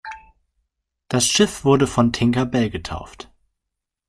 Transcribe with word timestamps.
Das 1.09 1.27
Schiff 1.27 1.63
wurde 1.63 1.85
von 1.85 2.11
Tinker 2.11 2.47
Bell 2.47 2.71
getauft. 2.71 3.31